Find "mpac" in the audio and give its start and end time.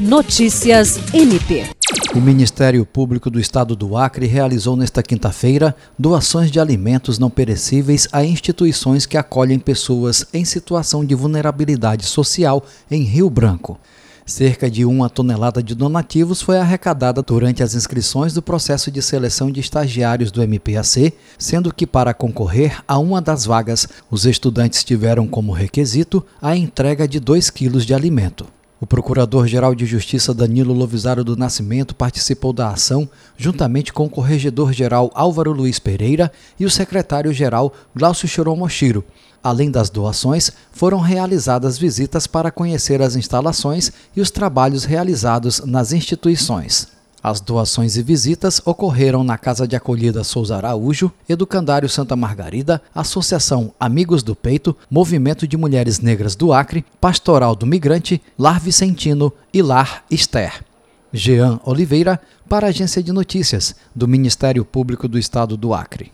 20.42-21.12